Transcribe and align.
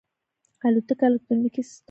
الوتکه 0.67 1.03
الکترونیکي 1.09 1.61
سیستم 1.61 1.69
لري. 1.69 1.77